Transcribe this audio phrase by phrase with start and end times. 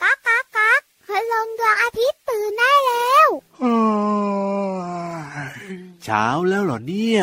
[0.00, 0.70] ก๊ากกากก๊า
[1.06, 3.28] พลงดวงอาทิตย์ตื่นได้แล้ว
[6.04, 7.22] เช้าแล้วเหรอเนี่ย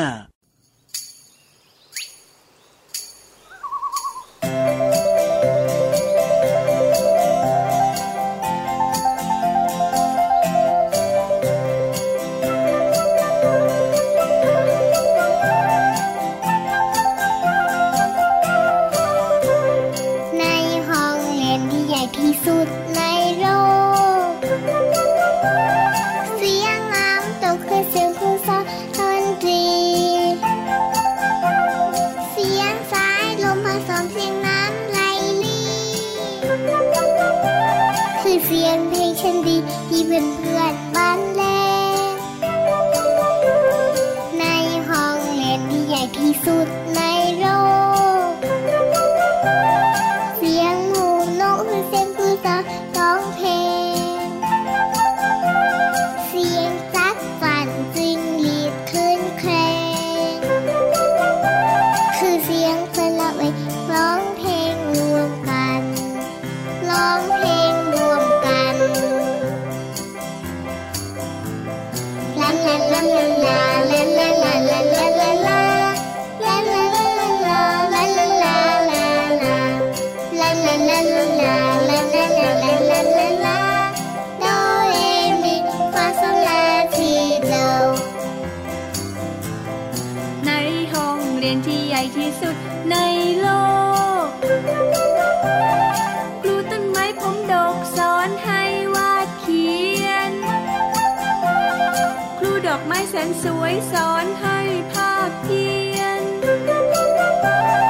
[103.16, 104.59] สนสวยสอนให้
[104.94, 105.66] ภาพเพี
[105.96, 106.24] ยน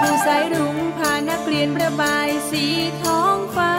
[0.02, 2.66] ผู้สายรุ้งพานักเรียนประบายสี
[3.02, 3.76] ท้องฟ้า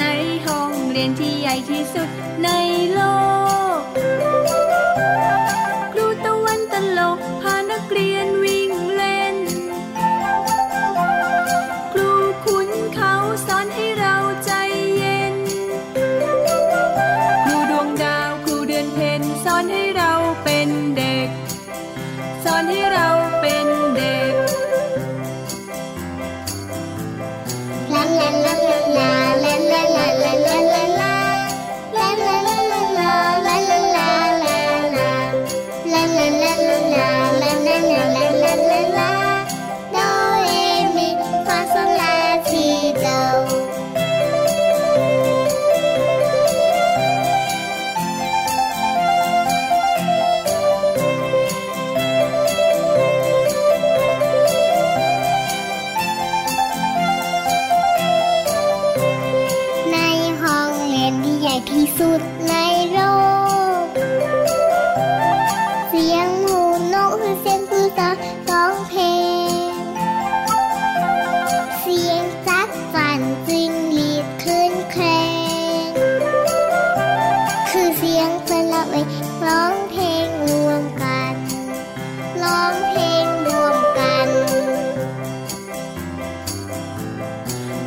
[0.00, 0.04] ใน
[0.46, 2.08] ห้องเรียนที่ใหญ่ที่สุด
[2.44, 2.48] ใน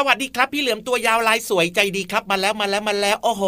[0.00, 3.44] สวัสดีครับพี่เหลือมตัวยาวลายสวยใจดีครับมาแล้วมาแล้วมาแล้วโอ้โห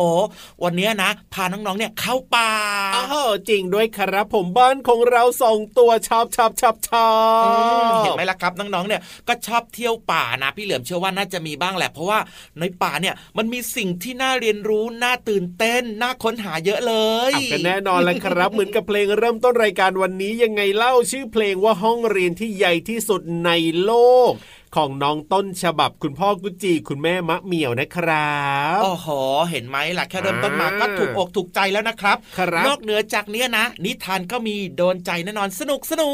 [0.64, 2.50] วันนี้นะ พาน้องๆเนี่ยเข้าป่า
[2.96, 7.08] อ้าวจริงด้วยครับ ผมบ้านของเราสองตัวชอบชอบชอบชอ
[7.44, 7.50] อื
[7.92, 12.18] บมเห็นไหมล่ะครับน้องๆเนี่ยก็ชอบเที่ยวป่านะพี่เหลือมเชื่อว่าน่าจะมีบ้างแหละเพราะว่า
[12.58, 16.94] ในป่าเนี่ยมันมีสิ่งที่น่าเรียนรู้น่าตื่นเต้นน่าค้นหาเยอะเล
[17.30, 23.50] ยอะก็แน่นอนแล้วครับ เหมือนกับเพลงเริ่มต้นรายการวันนี้ยังไงเล่าชื่อเพลงว่าห้องเรียนที่ใหญ่ที่สุดใน
[23.84, 23.92] โล
[24.30, 24.34] ก
[24.76, 28.38] ของน้องต้นฉบับคุณพ่อกุจีคุณแม่มะเหมี่ยวนะครั
[28.78, 29.08] บโอ้โห
[29.50, 36.10] เห็นไหมล่ะแค่เริ่มต้นมาอ่าก็ถูกอกถูกใจแล้วนะครับครับนอกเหนือจากเนี้ยนะ นิทานก็มีโดนใจแน่นอนสนุกสนุ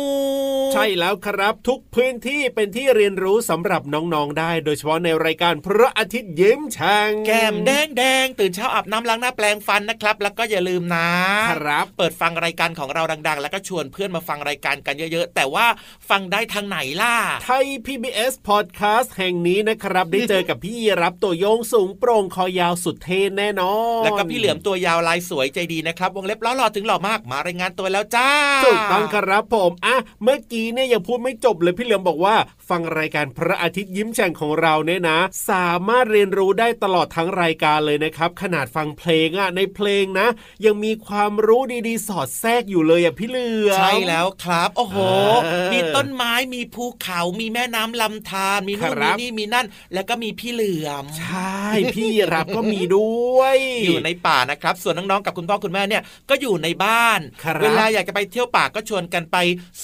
[0.69, 11.11] กใช่แล้วครับ ทุกพื้นที่เป็นที่เรียนรู้สำหรับน้องๆได้ โดยเฉพาะในรายการพระอาทิตย์ยิ้มช่างแก้มแดงแดงตื่นเช้าอาบน้ำล้างหน้าแปลงฟันนะครับ แล้วก็อย่าลืมนะ
[11.51, 15.67] ครับ เปิดฟังรายการของเราดัง ๆ แล้วก็ชวนเพื่อนมาฟังรายการกันเยอะ ๆ แต่ว่า
[16.11, 17.15] ฟังได้ทางไหนล่ะ
[17.45, 28.29] ไทย PBS พอดแคสต์แห่งนี้นะครับ ได้เจอกับพี่รับตัวโยงสูงโปร่งคอยาวสุดเท่แน่นอน แล้วก็พี่เหลือมตัวยาวลายสวยใจดีนะครับ วงเล็บล้อหล่อถึงหล่อมากมารายงานตัวแล้วจ้า
[28.65, 32.37] ถูกต้องครับผมอะเมื่อกี้เนี่ยยังพูดไม่จบเลยพี่เหลือมบอกว่า
[32.69, 35.19] ฟังรายการพระอาทิตย์ยิ้มแฉ่งของเราเนี่ยนะ
[35.51, 40.29] สามารถเรียนรู้ได้ตลอดทั้งรายการเลยนะครับ ขนาดฟังเพลงอะในเพลงนะ
[40.65, 44.97] ยังมีความรู้ดีๆ สอดแทรกอยู่เลยอะพี่เหลือมใช่แล้วครับโอ้โห
[45.45, 51.61] เออมีต้นไม้มีภูเขามีแม่น้ำลำธารมีนู่นครัมีบนี่มีนั่น แล้วก็มีพี่เหลือม ใช่
[51.95, 59.37] พี่รับก็มีด้วย อยู่ในป่านะครับ ส่วนน้องๆกับคุณพ่อคุณแม่เนี่ยก็อยู่ในบ้านครับเวลาอยากจะไปเที่ยวป่าก็ชวนกันไป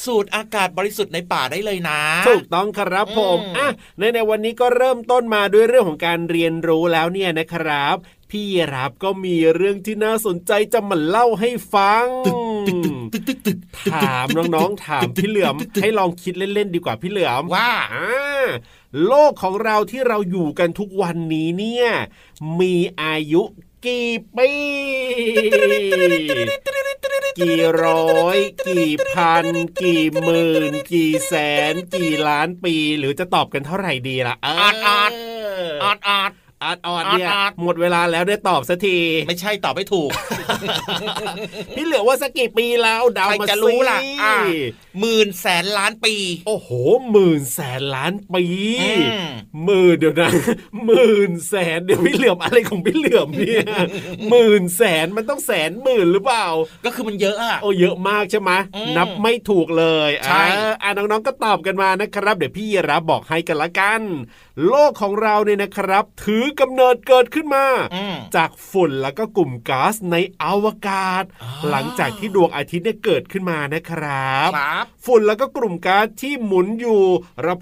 [0.05, 3.69] สูดอากาศบริสุทธิ์ในป่าได้เลยนะ ถูกต้องครับผมอืมอะ
[3.99, 7.97] ในในวันนี้ก็เริ่มต้นมาด้วยเรื่องของการเรียนรู้แล้วเนี่ยนะครับ
[8.33, 12.81] พี่รับก็มีเรื่องที่น่าสนใจจะมาเล่าให้ฟังตึก
[13.13, 13.59] ตึกตึกตึก
[13.93, 18.47] ถามน้องๆถามพี่เหลือมให้ลองคิดเล่นๆดีกว่าพี่เหลือมว่าอ่า
[19.07, 21.87] โลกของเราที่เราอยู่กันทุกวันนี้เนี่ย
[22.61, 23.43] มีอายุ
[23.87, 24.51] กี่ปี
[27.39, 28.39] กี่ร้อย
[28.69, 29.45] กี่พัน
[29.83, 31.35] กี่หมื่น กี่แส
[31.73, 35.13] น กี่ล้านปี หรือจะตอบกันเท่าไหร่ดีล่ะเอาดอาด
[35.83, 36.33] ออดออด
[36.63, 38.99] อาดออดเนี่ยอาดหมดเวลาแล้วได้ตอบสักที
[39.29, 40.11] ไม่ใช่ตอบไม่ถูก
[41.77, 44.37] พี่เหลือว่าสักกี่ปีแล้วเดาใครมาจะสิรู้ล่ะอ่า
[45.01, 46.15] หมื่นแสนล้านปี
[46.47, 46.69] โอ้โห
[47.11, 48.45] หมื่นแสนล้านปี
[48.83, 49.03] อืม
[49.65, 50.31] หมื่นเดี๋ยวนะ
[50.85, 53.65] หมื่นแสนเดี๋ยวพี่เหลือมอะไรของพี่เหลือมเนี่ย
[54.31, 56.47] หมื่นแสนมันต้องแสนหมื่นหรือเปล่า
[56.85, 64.03] ก็คือมันเยอะอะโอ้เยอะมากใช่ไหมอืมนับไม่ถูกเลยใช่อ่าอ่าน้องๆก็ตอบกันมานะครับ เดี๋ยวพี่รับบอกให้กันละกัน
[64.69, 67.65] โลกของเราเนี่ยนะครับถือกำเนิดเกิดขึ้นมา
[67.95, 77.03] อืมจากฝุ่นแล้วก็กลุ่มก๊าซในอวกาศอ๋อหลังจากที่ดวงอาทิตย์เนี่ยเกิดขึ้นมานะครับครับฝุ่นแล้วก็กลุ่มก๊าซที่หมุนอยู่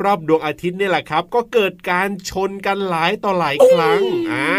[0.04, 4.00] รอบๆดวงอาทิตย์เนี่ยแหละครับ ก็เกิดการชนกันหลายต่อหลายครั้ง
[4.32, 4.50] อ่า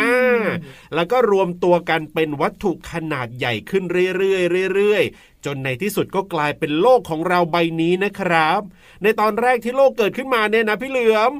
[0.95, 3.83] แล้วก็รวมตัวกันเป็นวัตถุขนาดใหญ่ขึ้น
[4.17, 8.61] เรื่อยๆเรื่อยๆ จนในที่สุดก็กลายเป็นโลกของเราใบนี้นะครับ
[9.03, 11.31] ในตอนแรกที่โลกเกิดขึ้นมาเนี่ยนะพี่เหลือม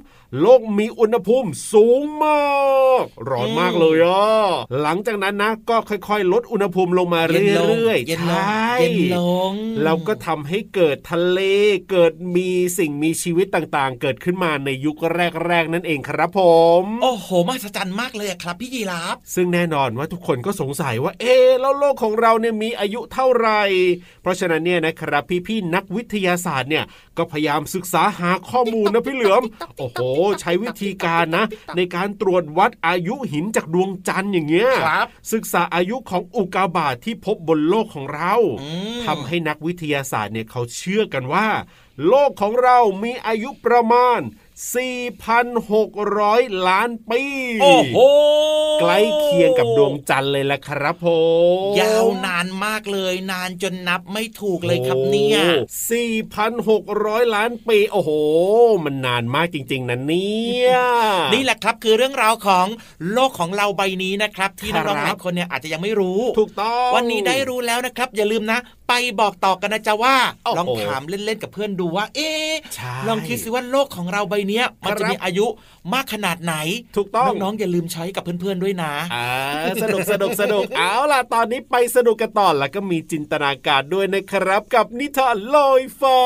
[0.42, 2.44] โลกมีอุณหภูมิสูงมา
[3.01, 4.31] กร้อนมากเลยอะ
[4.81, 9.21] หลังจากนั้นนะก็ค่อยๆ ลดอุณหภูมิลงมาเรื่อยๆเย็นลงใช่เย็นล
[9.51, 9.53] ง
[9.83, 11.39] แล้วก็ทำให้เกิดทะเล
[11.92, 14.98] เกิดมีสิ่งมีชีวิตต่างๆ เกิดขึ้นมาในยุค
[15.48, 16.42] แรกๆนั่นเองครับผ
[16.81, 23.62] ม โอ้โหมหัศจรรย์มากเลยอะครับพี่ยีราฟซึ่งแน่นอนว่าทุกคนก็สงสัยว่าเอ๊ะแล้วโลกของเราเนี่ยมีอายุเท่าไหร่
[24.21, 26.85] เพราะฉะนั้นเนี่ยนะครับพี่ๆนักวิทยาศาสตร์เนี่ย
[27.17, 29.43] ก็พยายามศึกษาหาข้อมูลนะพี่เหลือม
[29.77, 30.01] โอ้โห
[30.41, 31.45] ใช้วิธีการนะ
[31.75, 41.47] ในการตรวจวัดอายุหินจากดวงจันทร์อย่างเงี้ยครับศึกษาอายุของอุกกาบาตทที่พบบนโลกของเราอืมทำให้นักวิทยาศาสตร์เนี่ยเขาเชื่อกันว่า
[42.07, 44.19] โลกของเรามีอายุประมาณ
[44.62, 47.22] 4,600 ล้านปี
[47.62, 47.98] โอ้โห
[48.81, 51.08] ใกล้เคียงกับดวงจันทร์เลยละครับผ
[51.72, 55.46] มยาวนานมากเลย นานจนนับไม่ถูกเลยครับเนี่ยโอ้
[57.24, 58.12] 4,600 ล้านปี โอ้โห
[58.86, 60.72] มันนานมากจริง ๆนะเนี่ย
[61.34, 62.66] นี่แหละครับคือเรื่องราวของ
[63.12, 68.60] โลกของเราใบนี้นะครับ ที่ครับน้องๆหลายคนเนี่ยอาจจะยังไม่รู้ ถูกต้อง วันนี้ได้รู้แล้วนะครับ อย่าลืมนะ
[68.90, 75.45] ไปบอกต่อกันนะจ๊ะว่าโอ้โหลองถามเล่นๆกับเพื่อนดูว่า เอ๊ะใช่ลองคิดสิว่าโลกของเราใบเนี้ยมันจะครับมีอายุ
[75.94, 76.56] มากขนาดไหน
[76.98, 79.27] ถูกต้องน้องๆอย่าลืมใช้กับเพื่อนๆด้วยนะอ่า
[79.84, 86.20] สนุกสนุกสนุกเอาล่ะตอนนี้ไปสนุกกันต่อแล้วก็มีจินตนาการด้วยนะครับ กับนิทานลอยฟ้า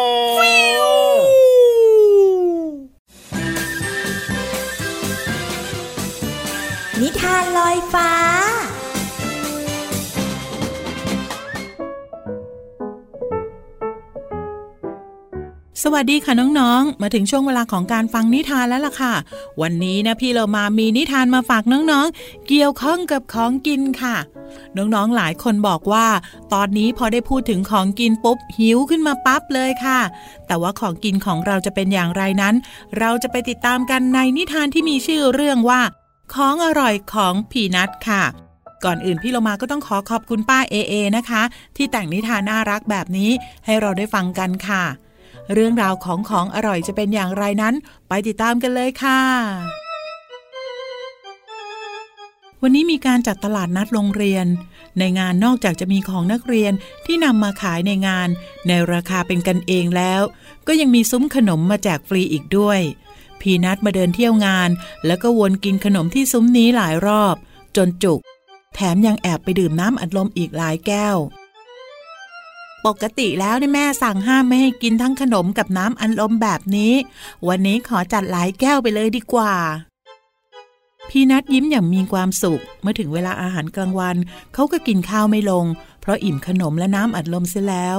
[7.02, 8.12] นิทานลอยฟ้า
[15.88, 19.14] สวัสดีค่ะน้องๆ มาถึงช่วงเวลาของการฟังนิทานแล้วล่ะค่ะ
[19.62, 24.16] วันนี้นะพี่เรามามีนิทานมาฝากน้องๆ เกี่ยวข้องกับของกินค่ะ
[24.78, 26.08] น้องๆหลายคนบอกว่า
[26.54, 30.00] ตอนนี้พอได้พูดถึงของกินปุ๊บหิวขึ้นมาปั๊บเลยค่ะ
[30.48, 32.56] แต่ว่าของกินของเราจะเป็นอย่างไรนั้น
[33.00, 35.82] เราจะไปติดตามกันในนิทานที่มีชื่อเรื่องว่า
[36.34, 38.24] ของอร่อยของพีนัทค่ะ
[38.86, 41.42] ก่อนอื่นพี่เรามาก็ต้องขอขอบคุณป้าเอเอนะคะ
[41.76, 43.32] ที่แต่งนิทานน่ารักแบบนี้
[43.66, 44.86] ให้เราได้ฟังกันค่ะ
[45.54, 47.76] เรื่องราวของของอร่อยจะเป็นอย่างไรนั้น
[48.08, 49.22] ไปติดตามกันเลยค่ะ
[52.62, 54.46] วันนี้มีการจัดตลาดนัดโรงเรียน
[55.00, 56.74] ในงานนอกจากจะมีของนักเรียน
[57.06, 58.30] ที่นำมาขายในงาน
[58.68, 60.22] ในราคาเป็นกันเองแล้ว
[60.68, 62.80] ก็ยังมีซุ้มขนมมาแจกฟรีอีกด้วย
[63.42, 64.70] พีนัทมาเดินเที่ยวงาน
[65.06, 67.36] แล้วก็วนกินขนมที่ซุ้มนี้หลายรอบ
[67.76, 68.20] จนจุก
[68.76, 71.18] แถมยังแอบไปดื่มน้ำอัดลมอีกหลายแก้ว
[72.86, 76.94] ปกติแล้วนี่แม่สั่งห้ามไม่ให้กินทั้งขนมกับน้ำอัดลมแบบนี้
[77.48, 79.54] วันนี้ขอจัดหลายแก้วไปเลยดีกว่า
[81.10, 84.16] พี่นัดยิ้มอย่างมีความสุข เมื่อถึงเวลาอาหารกลางวัน
[84.54, 85.66] เขาก็กินข้าวไม่ลง
[86.02, 87.98] เพราะอิ่มขนมและน้ำอัดลมเสียแล้ว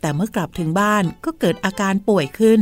[0.00, 2.60] แต่เมื่อกลับถึงบ้านก็เกิดอาการป่วยขึ้น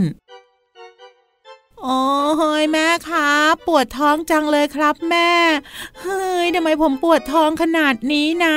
[1.82, 1.98] โอ้
[2.38, 5.30] เฮ้ยแม่ครับปวดท้องจังเลยครับแม่
[6.00, 8.56] เฮ้ยทำไมผมปวดท้องขนาดนี้นะ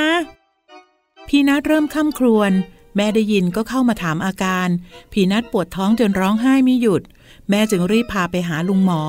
[1.28, 2.52] พี่นัดเริ่มข้ามครวญ
[2.98, 4.68] แม่ได้ยินก็เข้ามาถามอาการ
[5.12, 7.01] พีนัดปวดท้องจนร้องไห้ไม่หยุด
[7.50, 9.01] แม่จึงรีบพาไปหาลุงหมอ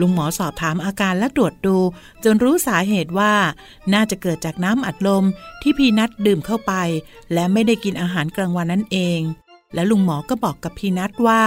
[0.00, 1.76] ลุงหมอสอบถามอาการและตรวจดู
[2.24, 3.32] จนรู้สาเหตุว่า
[3.92, 5.24] น่าจะเกิดจากน้ำอัดลม
[5.62, 6.72] ที่พีนัดดื่มเข้าไป
[7.32, 9.20] และไม่ได้กินอาหารกลางวันนั่นเอง
[9.74, 11.44] และลุงหมอก็บอกกับพีนัดว่า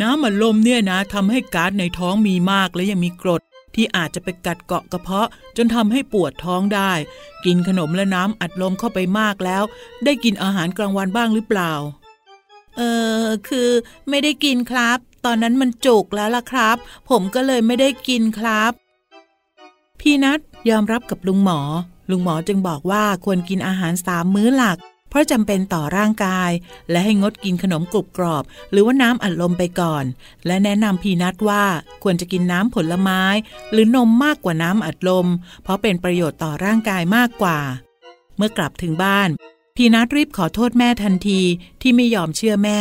[0.00, 3.42] น้ำอัดลมเนี่ยนะทำให้ก๊าซในท้องมีมากและยังมีกรด
[3.74, 6.92] ที่อาจจะไปกัดเกาะกระเพาะ จนทำให้ปวดท้องได้
[7.44, 9.62] กินขนมและน้ำอัดลมเข้าไปมากแล้ว
[10.04, 11.72] ได้กินอาหารกลางวันบ้างหรือเปล่า
[12.76, 12.82] เอ
[13.24, 13.70] อคือ
[14.08, 16.76] ไม่ได้กินครับ ตอนนั้นมันจุกแล้วล่ะครับ
[17.10, 18.72] ผมก็เลยไม่ได้กินครับ
[20.00, 20.38] พี่นัท
[20.70, 21.60] ยอมรับกับลุงหมอ
[22.10, 24.78] ลุงหมอจึงบอกว่าควรกินอาหารสามมื้อหลัก
[25.10, 26.50] เพราะจำเป็นต่อร่างกาย
[26.90, 30.04] และให้งดกินขนมกรุบกรอบ หรือว่าน้ำอัดลมไปก่อน
[30.46, 31.64] และแนะนำพีนัทว่า
[32.02, 33.22] ควรจะกินน้ำผลไม้
[33.72, 35.26] หรือนมมากกว่าน้ำอัดลม
[35.62, 37.58] เพราะเป็นประโยชน์ต่อร่างกายมากกว่า
[38.36, 39.28] เมื่อกลับถึงบ้าน
[39.76, 41.40] พีนัทรีบขอโทษแม่ทันที
[41.82, 42.80] ที่ไม่ยอมเชื่อแม่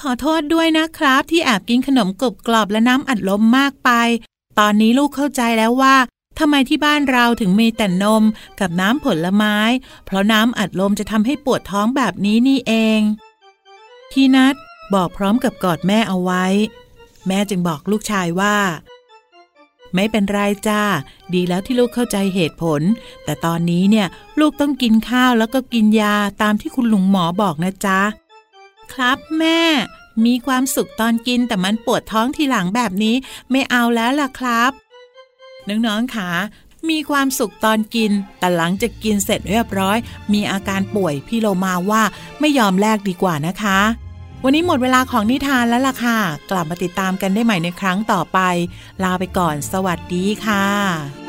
[0.00, 3.90] ขอโทษด้วยนะครับ ที่แอบกินขนมกรุบกรอบและน้ำอัดลมมากไป
[4.58, 5.96] ตอนนี้ลูกเข้าใจแล้วว่า
[6.38, 8.22] ทำไมที่บ้านเราถึงมีแต่นม
[8.60, 9.56] กับน้ำผลไม้
[10.06, 13.00] เพราะน้ำอัดลมจะทำให้ปวดท้องแบบนี้นี่เอง
[14.10, 14.54] พี่นัท
[14.94, 16.44] บอกพร้อมกับกอดแม่เอาไว้
[17.26, 18.56] แม่จึงบอกลูกชายว่า
[19.94, 20.82] ไม่เป็นไรจ้า
[21.34, 22.80] ดีแล้วที่ลูกเข้าใจเหตุผล
[23.24, 24.06] แต่ตอนนี้เนี่ย
[24.40, 28.00] ลูกต้องกินข้าวแล้วก็กินยาตามที่คุณลุงหมอบอกนะจ๊ะ
[28.92, 29.60] ครับแม่
[30.24, 33.16] มีความสุขตอนกินแต่มันปวดท้องทีหลังแบบนี้
[33.50, 34.72] ไม่เอาแล้วล่ะครับ
[35.70, 36.30] น้องๆค่ะ
[36.90, 39.98] มีความสุขตอนกิน แต่หลังจากกินเสร็จเรียบร้อย
[40.32, 42.02] มีอาการป่วยพี่โลมาว่า
[42.40, 43.80] ไม่ยอมแลกดีกว่านะคะ
[44.44, 46.18] วันนี้หมดเวลาของนิทานแล้วล่ะค่ะ
[46.50, 48.38] กลับมาติดตามกันได้ใหม่ในครั้งต่อไป
[49.02, 51.19] ลาไปก่อน สวัสดีค่ะ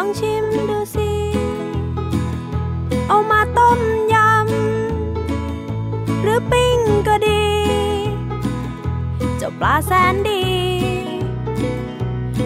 [0.00, 1.10] องชิมดูสิ
[3.08, 3.80] เอามาต้ม
[4.12, 6.78] ยำ หรือปิ้ง
[7.08, 7.44] ก็ดี
[9.38, 10.44] เจ้าปลาแสนดี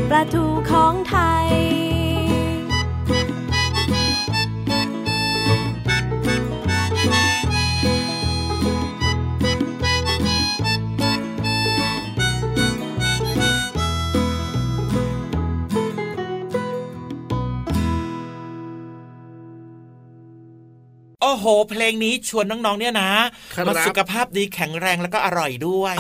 [0.09, 1.15] ปลาทูของไท
[1.47, 1.49] ย
[21.43, 23.13] โอ้โห เพลงนี้ชวนน้องๆเนี่ยนะ
[23.55, 25.95] ครับมาสุขภาพดีแข็งแรงแล้วก็อร่อยด้วย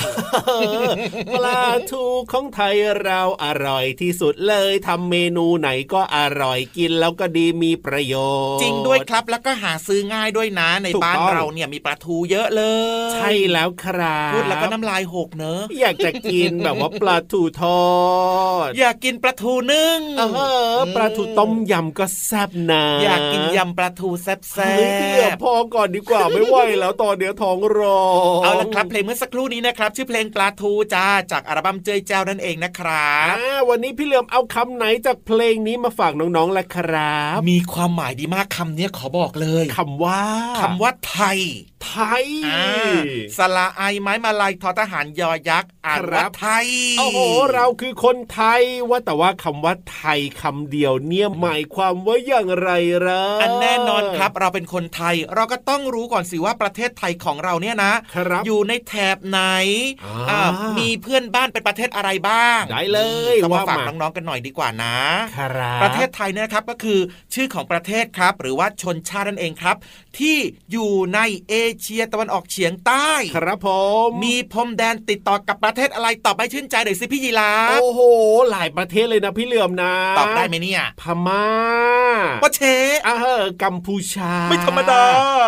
[1.34, 8.14] ปลาทูของไทยเราอร่อยที่สุดเลยทำเมนูไหนก็อร่อยกินแล้วก็ดีมีประโย
[8.54, 12.62] ชน์ จริงด้วยครับแล้วก็หาซื้อง่ายด้วยนะในถูกบ้านต้องเราเนี่ยมีปลาทูเยอะเล
[13.08, 17.82] ย ใช่แล้วครับพูดแล้วก็น้ำลายหกเนอะอยากจะกินแบบว่าปลาทูทอ
[18.66, 20.22] ด อยากกินปลาทูนึ่งเอ
[20.74, 28.04] อปลาทูต้มยำก็แซ่บนะอยากกินยำปลาทูแซ่บเฮ้ยพี่เหลือมพอก่อนดีกว่าไม่ไหวแล้วตอนเนี้ยท้องร้อ
[28.38, 33.34] งเอาละครับเพลงเมื่อสักครู่นี้นะครับ ชื่อเพลงปลาทูจ้าจากอัลบั้มเจยเจ้านั่นเองนะครับ
[33.68, 40.22] วันนี้พี่เหลือมเอาคำไหนจากเพลงนี้มาฝากน้องๆละครับ มีความหมายดีมากคำเนี้ยขอบอกเลยคำว่า
[40.60, 41.38] คำว่าไทย
[41.84, 42.98] ไทยอ่า
[43.38, 46.66] สละไอไม้มาลายทอทหารยอยักษ์อ่านครัว่าบไทย
[46.98, 47.18] โอ้โห
[47.54, 59.40] เราคือคนไทยว่าแต่ว่าคำว่าไทยคำเดียวเนี่ยหมายความว่าอย่างไรเหรออัอันแน่นอนครับ เราเป็นคนไทย เราก็ต้องรู้ก่อนสิว่าประเทศไทยของเราเนี่ยนะครับอยู่ในแถบไหน
[60.04, 60.40] อ่าอ่า
[60.78, 63.00] มีเพื่อนบ้านเป็นประเทศอะไรบ้าง ได้เล
[63.34, 64.96] ยต้องมาว่าฝากมาน้องๆกันหน่อยดีกว่านะ
[65.38, 66.98] ครับประเทศไทยเนี่ยนะครับก็คือ
[67.34, 69.76] ชื่อของประเทศครับ หรือว่าชนชาตินั่นเองครับ
[70.18, 70.36] ที่
[70.72, 73.68] อยู่ในเอเชียตะวันออกเฉียงใต้ ครับผ
[74.06, 78.00] ม มีพรมแดนติดต่อกับประเทศอะไรตอบให้ชื่นใจหน่อยสิพี่ยีราฟโอ้โห
[78.50, 81.46] หลายประเทศเลยนะพี่เหลือมนะ ตอบได้ไหมเนี่ย พม่า
[82.42, 82.62] ว่าเช
[83.06, 85.02] อ่าเออกัมพูชา ไม่ธรรมดา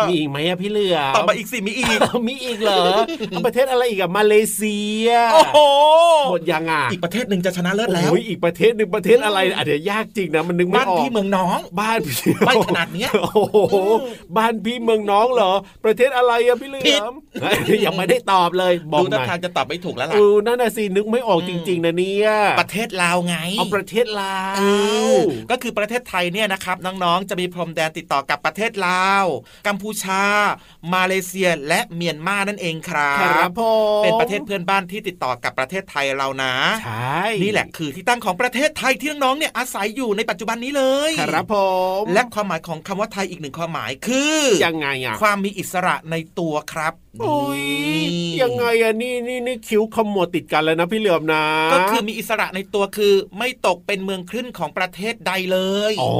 [0.09, 2.83] มีอีกไหมอะพี่เหลือมตอบมาอีกสิมีอีก มีอีกเหรอ
[3.29, 5.57] เอาประเทศอะไรอีกอะมาเลเซีย โอ้โห
[6.29, 13.55] หมดยังอะอีกประเทศหนึ่งจะชนะเลิศแล้วโอ้ยอีกประเทศหนึ่งประเทศอะไรอะเดี๋ยวยากจริงนะมันนึกไม่บ้านออกพี่เมืองน้อง บ้านพี่ไม่ขนาดเนี้ยโอ้โห
[14.37, 15.51] บ้านพี่เมืองน้องเหรอ
[15.85, 22.29] ประเทศอะไรอะพี่เหลืผิดอมเฮ้ยยังไม่ได้ตอบเลย บอกดูหท่าน่อยทางจะตอบไม่ถูกแล้วเอล่ะอนั่นน่ะสินึกไม่ออกจริง ๆนะเนี่ย
[22.61, 24.63] ประเทศลาวไงเอาประเทศลาเอ
[25.11, 29.25] วอก็คือประเทศไทยเนี่ยนะครับน้องๆจะมีพรมแดนติดต่อกับประเทศลาว
[29.67, 30.23] กัมพูชา
[30.93, 33.63] มาเลเซียและเมียนมานั่นเองครัครับบผ
[34.01, 36.53] มเป็นประเทศเพื่อนบ้านที่ติดต่อกับประเทศไทยเรานะ
[36.83, 41.55] ใช่นี่แหละคือที่ตั้งของประเทศไทยที่น้องๆเนี่ยอาศัยอยู่ในปัจจุบันนี้เลยครับผ
[42.01, 47.61] มและความหมายของคำว่าไทยอีกหนึ่งความหมายคือยังไงอะความมีอิสระในตัวครับโอ้ย
[48.11, 51.43] นี่ยังไงอะนี่นี่นี่คิ้วขมวดติดกันแล้วนะพี่เหลือมนะ
[51.73, 55.59] ก็คือมีอิสระในตัวคือไม่ตกเป็นเมืองขึ้นของประเทศใดเล
[55.91, 56.13] ยอ๋อ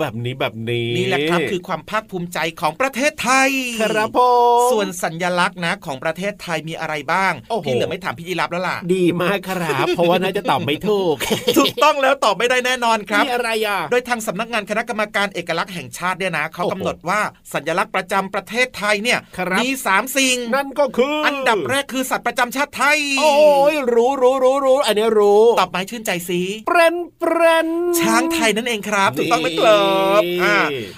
[0.00, 4.20] แบบนี้แบบนี้นี่แหละครับคือความภาคภูมิใจของประเทศไทยครับผ
[4.58, 11.16] มส่วนสัญลักษณ์นะของประเทศไทยมีอะไรบ้างโอ้โหพี่เหลือไม่ถามพี่ยีรับแล้วล่ะ ดีมากครับ เพราะว่าน่าจะตอบไม่ถูก
[11.58, 17.20] ถูกต้องแล้วตอบไม่ได้แน่นอนครับนี่อะไรอะโดยทางสำนักงานคณะกรรมการเอกลักษณ์แห่งชาติเนี่ยนะเขาโอ้โหกำหนดว่า
[17.54, 23.32] สัญลักษณ์ประจำประเทศไทยเนี่ยครับมีสามสิ่ง นั่นก็คืออัอันดับแรกคือสัตว์ประจำชาติไทย โอ้
[23.72, 27.68] ยรู้รู้รู้รู้อันนี้รู้ตอบมาให้ชื่นใจสิเปรนเปรน
[28.00, 29.82] ช้างไทยนั่นเองครับนี่ถูกต้องไหมครั
[30.20, 30.56] บอ่า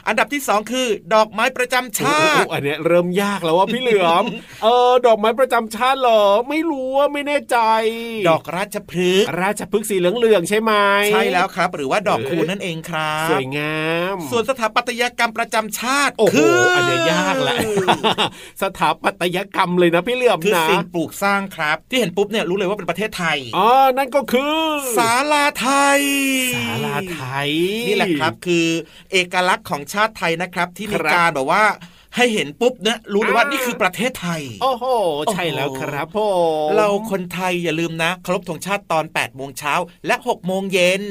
[0.08, 4.24] อันดับที่สองคือ ดอกไม้ประจำชาโอ้โหติอันเนี้ยเริ่มยากแล้วว่าพี่เหลือม
[4.62, 7.58] เออดอกไม้ประจำชาติเหรอ ไม่รู้ว่าไม่แน่ใจ
[8.28, 10.72] ดอกราชพฤกษ์ราชพฤกษ์สีเหลืองๆใช่ไหม
[11.12, 13.80] ใช่แล้วครับ หรือว่าดอกคูณนั่นเองครับ สวยงา
[14.14, 17.56] ม ส่วนสถาปัตยกรรมประจำชาติโอ้โหคืออันเนี้ยยากแหละ
[18.62, 24.58] สถาปัตยกรรมเลยนะพี่เหลือมคือนะสิ่งปลูกสร้างครับ ที่เห็นปุ๊บเนี่ยรู้เลยว่าเป็นประเทศไทยอ๋อนั่นก็คือ
[24.96, 26.00] ศาลาไทย
[26.56, 27.50] ศาลาไทย
[27.86, 28.66] นี่แหละครับคือ
[29.12, 31.64] เอกลักษณ์ของชาติไทยนะครับ ที่มีครับการแบบว่า
[32.16, 34.84] ให้เห็นปุ๊บเนี่ยรู้เลยว่าอ่านี่นี่คือประเทศไทย โอ้โห
[35.32, 36.18] ใช่แล้วครับผ
[36.66, 39.74] มเราคนไทยอย่าลืมนะเคารพธงชาติตอน8ปดโมงเช้า
[40.06, 41.02] และ6กโมงเย็น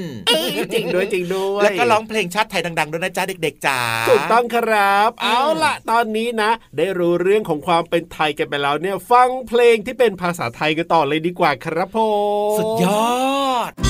[0.74, 11.98] จริงด้วยจริงด้วยแล้วก็ร้องเพลงชาติไทยดังๆด้วยนะจ๊ะเด็กๆจ๋าถูกต้องครับอืมเอาล่ะ ตอนนี้นะ ได้รู้เรื่องของความเป็นไทยกันไปแล้วเนี่ย ฟังเพลงที่เป็นภาษาไทยกันต่อเลยดีกว่าครับผ
[12.54, 13.89] มสุดยอด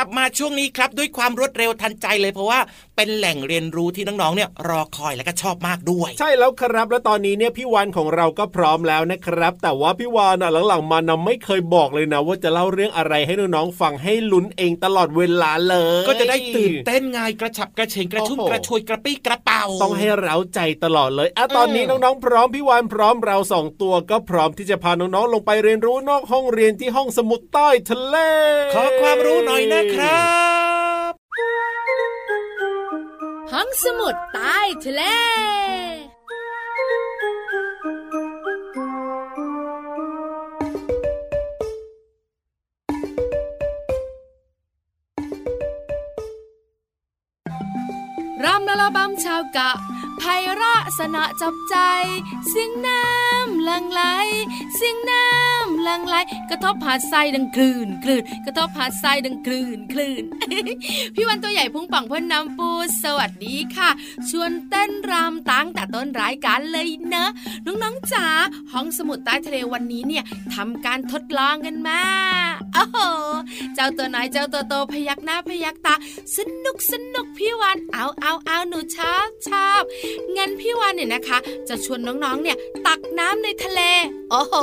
[0.00, 2.60] ลับมาช่วงนี้ครับด้วยความรวดเร็วทันใจเลยเพราะว่า
[3.02, 28.16] เป็นแหล่งเรียนรู้ที่น้องๆเนี่ยรอคอยและก็ชอบมากด้วย ใช่แล้วครับ แล้วตอนนี้เนี่ยพี่วานของเราก็พร้อมแล้วนะครับ แต่ว่าพี่วานอะหลังๆมานำไม่เคยบอกเลยนะ ว่าจะเล่าเรื่องอะไรให้น้องๆฟังให้ลุ้นเองตลอดเวลาเลย ก็จะได้ตื่นเต้นไงกระฉับกระเฉงกระชุ่มโอ้โหกระชวยกระปี้กระเป๋าต้องให้เราใจตลอดเลยอะตอนนี้น้องๆ พร้อมพี่วานพร้อมเราสองตัวก็พร้อมที่จะพาน้องๆลงไปเรียนรู้นอกห้องเรียนที่ห้องสมุดใต้ทะเล
[28.74, 30.22] ขอความรู้หน่อยนะครั
[31.10, 32.19] บ
[33.52, 35.02] ห้องสมุดใต้ทะเล
[48.44, 49.70] รำละละบำชาวกะ
[50.20, 51.76] ไพเราะสนะจับใจ
[52.48, 54.02] เสียงน้ำลังไหล
[54.76, 56.16] เสียงน้ำลังไหล
[56.50, 60.24] กระทบหาดทรายดังคลื่นคลื่นกระทบหาดทรายดังคลื่นคลื่น
[61.14, 62.70] พี่วันตัวใหญ่พุงป่องพ่นน้ำปู
[63.02, 63.90] สวัสดีค่ะ
[64.30, 67.30] ชวนเต้นรำตั้งแต่ต้นรายการเลยเนะ
[67.66, 68.26] น้องๆจ๋า
[68.72, 72.00] ห้องสมุดใต้ทะเลวันนี้เนี่ยทำการทดลองกันมา
[72.74, 72.96] โอ้โห
[73.74, 75.94] เจ้าตัวน้อยเจ้าตัวโตพยักหน้าพยักตา
[76.36, 79.82] สนุกสนุกพี่วันเอาเอาเอาหนูชอบชอบ
[80.36, 82.56] งั้นพี่วันเนี่ยนะคะ จะชวนน้องๆเนี่ย
[82.86, 83.80] ตักน้ำในทะเล
[84.30, 84.54] โอ้โห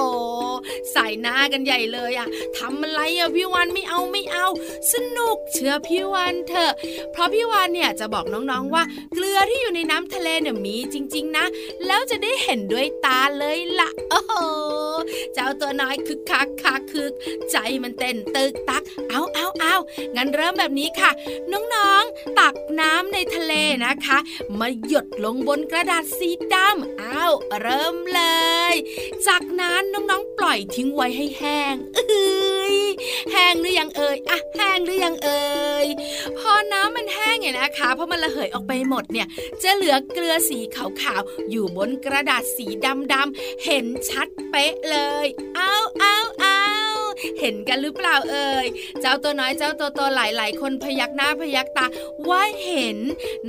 [0.91, 4.45] ใส่หน้ากันใหญ่เลยอะทำอะไรอะพี่วันไม่เอาไม่เอา
[4.91, 6.73] สนุกเชื่อพี่วันเถอะ
[7.11, 11.45] เพราะพี่วันเนี่ยจะบอกน้องๆว่า เกลือที่อยู่ในน้ำทะเลเนี่ยมีจริง ๆ นะ
[11.87, 14.33] แล้วจะได้เห็นด้วยตาเลยละโอ้โห
[15.33, 17.13] เจ้าตัวน้อยคึกคักคักคึก
[17.51, 19.75] ใจมันเต้นตึกตัก เอาเอาเอา
[20.15, 21.11] งั้นเริ่มแบบนี้ค่ะ
[21.51, 23.53] น้องๆ ตักน้ำในทะเล
[23.85, 24.17] นะคะ
[24.59, 28.21] มาหยดลงบนกระดาษสีดำอ้าวเริ่มเล
[28.73, 28.75] ย
[29.27, 32.77] จากนั้นน้องๆ ปล่อยทิ้งไว้ให้แห้งเอ้ย
[33.31, 35.45] แห้งหรือยังเอ่ยอะแห้งหรือยังเอ่
[35.85, 35.87] ย
[36.37, 39.27] พอน้ำมันแห้งเนี่ยนะคะเพราะมันระเหยออกไปหมดเนี่ย
[39.63, 42.65] จะเหลือเกลือสีขาวๆอยู่บนกระดาษสี
[43.13, 46.17] ดำๆเห็นชัดเป๊ะเลย เอาเอา
[47.39, 48.65] เห็นกันหรือเปล่าเอ่ย
[49.01, 51.85] เจ้าตัวน้อยเจ้าตัวโตหลาย ๆ คนพยักหน้าพยักตา
[52.29, 52.97] ว่าเห็น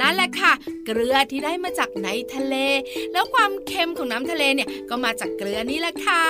[0.00, 0.52] นั่นแหละค่ะ
[0.86, 2.54] เกลือที่ได้มาจากในทะเล
[3.12, 6.24] แล้วความเค็มของน้ำทะเลเนี่ยก็มาจากเกลือนี่แหละค่ะ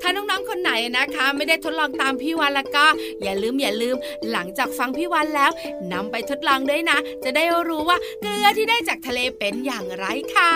[0.00, 2.86] ถ้าน้องๆคนไหนนะคะ ไม่ได้ทดลองตามพี่วันแล้วก็
[3.22, 3.96] อย่าลืมอย่าลืม
[4.30, 5.50] หลังจากฟังพี่วันแล้ว
[5.92, 10.54] นำไปทดลองด้วยนะ จะได้รู้ว่าเกลือที่ได้จากทะเลเป็นอย่างไรค่ะ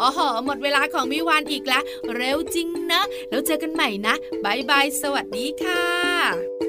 [0.00, 1.82] อ๋อหอหมดเวลาของพี่วันอีกแล้ว
[2.16, 2.95] เร็วจริงนะ
[3.30, 4.14] แล้วเจอกันใหม่นะ
[4.44, 6.65] บายบายสวัสดีค่ะ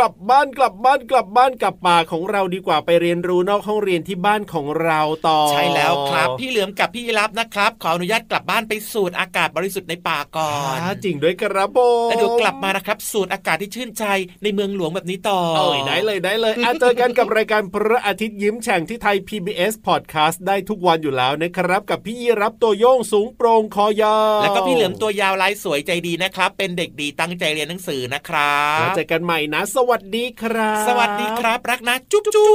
[0.00, 14.04] กลับบ้านกลับบ้านกลับบ้านกลับป่าของเราดีกว่าไปเรียนรู้นอกห้องเรียนที่บ้านของเราต่อ ใช่แล้วครับ พี่เหลือมกับพี่ยีรับนะครับ ขออนุญาตกลับบ้านไปสูดอากาศบริสุทธิ์ในป่าก่อนอ่าจริงด้วยครับผมแล้วเดี๋ยวกลับมานะครับ สูดอากาศที่ชื่นใจ
[14.42, 32.50] ในเมืองหลวงแบบนี้ต่อเอ้ยได้เลยได้เลยอาเจอกันกับรายการพระอาทิตย์ยิ้มแฉ่งที่ไทย PBS Podcast ได้ทุกวันอยู่แล้วนะครับ กับพี่ยีรับตัวโยงสูงโปร่งคอยาวแล้วก็พี่เหลือมตัวยาวลายสวยใจดีนะครับ เป็นเด็กดีตั้งใจเรียนหนังสือนะครัแล้วบเจอกันใหม่นะสวัสดีครับ สวัสดีครับ รักนะ จุ๊บจุ๊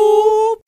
[0.55, 0.64] บ